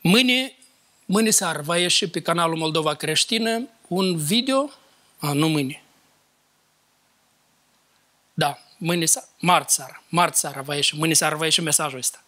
[0.00, 0.52] mâine,
[1.10, 4.70] mâine seară va ieși pe canalul Moldova Creștină un video
[5.18, 5.82] a, nu mâine.
[8.34, 9.04] Da, mâine,
[9.38, 12.22] marți seara, marți seara va ieși, mâine seara va ieși mesajul ăsta.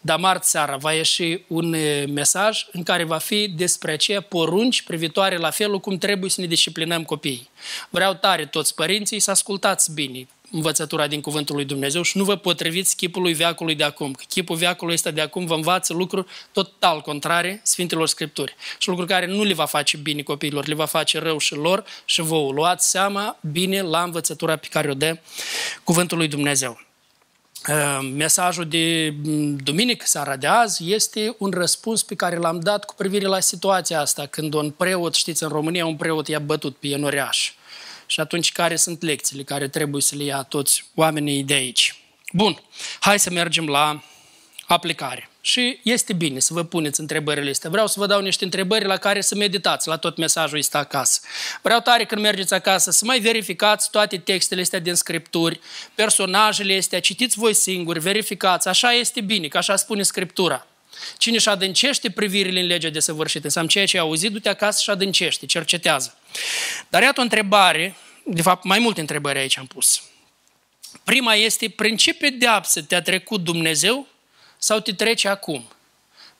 [0.00, 1.70] Dar marți seara va ieși un
[2.12, 6.46] mesaj în care va fi despre aceea porunci privitoare la felul cum trebuie să ne
[6.46, 7.50] disciplinăm copiii.
[7.88, 12.36] Vreau tare toți părinții să ascultați bine învățătura din Cuvântul lui Dumnezeu și nu vă
[12.36, 14.12] potriviți chipului veacului de acum.
[14.12, 18.56] Că chipul veacului ăsta de acum vă învață lucruri total contrare Sfintelor Scripturi.
[18.78, 21.84] Și lucruri care nu le va face bine copiilor, le va face rău și lor
[22.04, 22.52] și vouă.
[22.52, 25.18] Luați seama bine la învățătura pe care o dă
[25.84, 26.80] Cuvântul lui Dumnezeu.
[27.68, 32.84] Uh, mesajul de mm, duminică, seara de azi, este un răspuns pe care l-am dat
[32.84, 36.76] cu privire la situația asta, când un preot, știți, în România un preot i-a bătut
[36.76, 37.52] pe enoriaș.
[38.10, 41.94] Și atunci care sunt lecțiile care trebuie să le ia toți oamenii de aici?
[42.32, 42.62] Bun,
[43.00, 44.02] hai să mergem la
[44.66, 45.30] aplicare.
[45.40, 47.70] Și este bine să vă puneți întrebările astea.
[47.70, 51.20] Vreau să vă dau niște întrebări la care să meditați la tot mesajul ăsta acasă.
[51.62, 55.60] Vreau tare când mergeți acasă să mai verificați toate textele astea din scripturi,
[55.94, 58.68] personajele astea, citiți voi singuri, verificați.
[58.68, 60.66] Așa este bine, că așa spune Scriptura.
[61.18, 64.82] Cine își adâncește privirile în legea de săvârșit, înseamnă ceea ce ai auzit, du-te acasă
[64.82, 66.18] și adâncește, cercetează.
[66.88, 70.02] Dar iată o întrebare, de fapt mai multe întrebări aici am pus.
[71.04, 74.06] Prima este, prin ce pedeapsă te-a trecut Dumnezeu
[74.58, 75.68] sau te trece acum?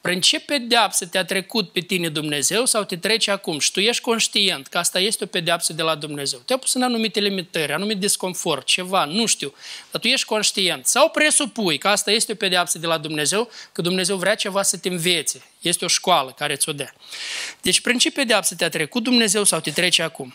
[0.00, 4.02] Prin ce pedeapsă te-a trecut pe tine Dumnezeu sau te trece acum și tu ești
[4.02, 6.38] conștient că asta este o pedeapsă de la Dumnezeu.
[6.38, 9.54] Te-a pus în anumite limitări, anumit disconfort, ceva, nu știu,
[9.90, 10.86] dar tu ești conștient.
[10.86, 14.78] Sau presupui că asta este o pedeapsă de la Dumnezeu, că Dumnezeu vrea ceva să
[14.78, 15.42] te învețe.
[15.60, 16.88] Este o școală care ți-o dă.
[17.62, 20.34] Deci prin ce pedeapsă te-a trecut Dumnezeu sau te trece acum?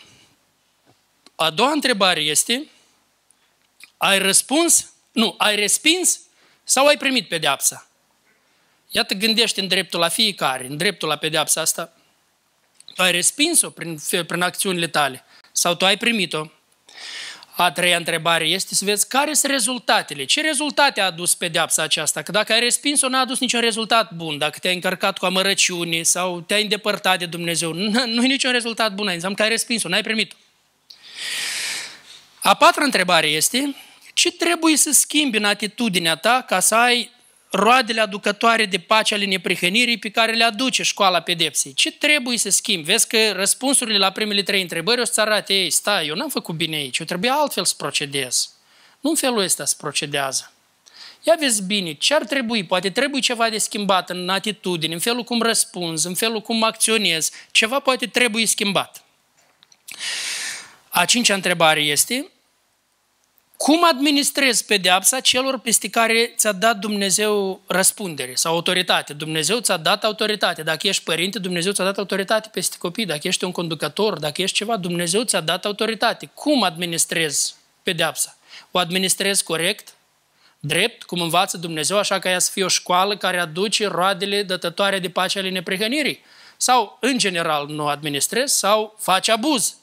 [1.34, 2.66] A doua întrebare este,
[3.96, 4.92] ai răspuns?
[5.12, 6.20] Nu, ai respins
[6.64, 7.88] sau ai primit pedeapsa?
[8.90, 11.92] Iată, gândește în dreptul la fiecare, în dreptul la pedeapsa asta.
[12.94, 16.50] Tu ai respins-o prin, prin acțiunile tale sau tu ai primit-o?
[17.56, 20.24] A treia întrebare este să vezi care sunt rezultatele.
[20.24, 22.22] Ce rezultate a adus pedeapsa aceasta?
[22.22, 24.38] Că dacă ai respins-o, n-a adus niciun rezultat bun.
[24.38, 27.72] Dacă te-ai încărcat cu amărăciune sau te-ai îndepărtat de Dumnezeu,
[28.06, 29.08] nu e niciun rezultat bun.
[29.08, 30.36] Înseamnă că ai respins-o, n-ai primit-o.
[32.42, 33.76] A patra întrebare este,
[34.14, 37.10] ce trebuie să schimbi în atitudinea ta ca să ai
[37.56, 41.74] roadele aducătoare de pace ale neprihănirii pe care le aduce școala pedepsei.
[41.74, 42.90] Ce trebuie să schimbi?
[42.90, 46.54] Vezi că răspunsurile la primele trei întrebări o să arate, ei, stai, eu n-am făcut
[46.54, 48.50] bine aici, eu trebuie altfel să procedez.
[49.00, 50.50] Nu în felul ăsta să procedează.
[51.22, 52.64] Ia vezi bine, ce ar trebui?
[52.64, 57.30] Poate trebuie ceva de schimbat în atitudine, în felul cum răspunzi, în felul cum acționezi.
[57.50, 59.04] Ceva poate trebuie schimbat.
[60.88, 62.30] A cincea întrebare este,
[63.56, 69.12] cum administrezi pedeapsa celor peste care ți-a dat Dumnezeu răspundere sau autoritate?
[69.12, 70.62] Dumnezeu ți-a dat autoritate.
[70.62, 73.06] Dacă ești părinte, Dumnezeu ți-a dat autoritate peste copii.
[73.06, 76.30] Dacă ești un conducător, dacă ești ceva, Dumnezeu ți-a dat autoritate.
[76.34, 78.36] Cum administrezi pedeapsa?
[78.70, 79.94] O administrezi corect,
[80.60, 84.98] drept, cum învață Dumnezeu, așa ca ea să fie o școală care aduce roadele dătătoare
[84.98, 86.20] de pace ale neprihănirii?
[86.56, 89.76] Sau, în general, nu administrezi sau faci abuz?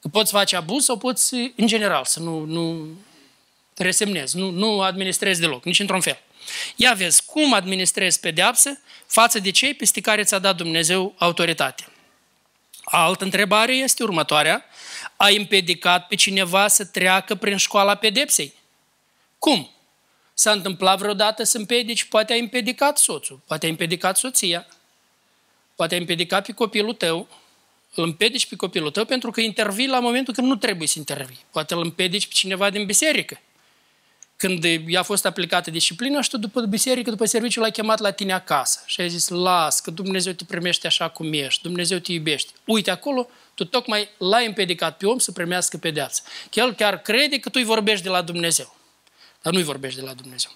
[0.00, 2.86] Că poți face abuz sau poți, în general, să nu, nu
[3.76, 6.18] resemnezi, nu, nu administrezi deloc, nici într-un fel.
[6.76, 11.88] Ia vezi cum administrezi pedeapsă față de cei peste care ți-a dat Dumnezeu autoritate.
[12.84, 14.64] Altă întrebare este următoarea.
[15.16, 18.54] Ai împedicat pe cineva să treacă prin școala pedepsei?
[19.38, 19.70] Cum?
[20.34, 22.04] S-a întâmplat vreodată să împedici?
[22.04, 24.66] Poate ai împedicat soțul, poate ai împedicat soția,
[25.74, 27.28] poate ai împedicat pe copilul tău,
[27.94, 31.44] îl împedici pe copilul tău pentru că intervii la momentul când nu trebuie să intervii.
[31.50, 33.40] Poate îl împedici pe cineva din biserică
[34.36, 38.32] când i-a fost aplicată disciplina și tu după biserică, după serviciu, l-ai chemat la tine
[38.32, 42.52] acasă și ai zis, las, că Dumnezeu te primește așa cum ești, Dumnezeu te iubește.
[42.64, 46.22] Uite acolo, tu tocmai l-ai împedicat pe om să primească pedeapsă.
[46.52, 48.76] El chiar crede că tu îi vorbești de la Dumnezeu,
[49.42, 50.50] dar nu îi vorbești de la Dumnezeu.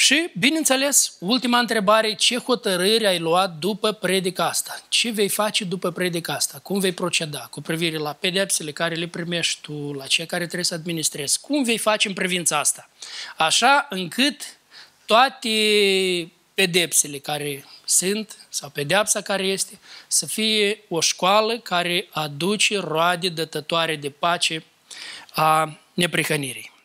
[0.00, 4.82] Și, bineînțeles, ultima întrebare, ce hotărâri ai luat după predica asta?
[4.88, 6.58] Ce vei face după predica asta?
[6.58, 10.64] Cum vei proceda cu privire la pedepsele care le primești tu, la cei care trebuie
[10.64, 11.40] să administrezi?
[11.40, 12.90] Cum vei face în privința asta?
[13.36, 14.40] Așa încât
[15.04, 15.48] toate
[16.54, 23.96] pedepsele care sunt, sau pedeapsa care este, să fie o școală care aduce roade dătătoare
[23.96, 24.64] de pace
[25.34, 26.76] a neprihănirii.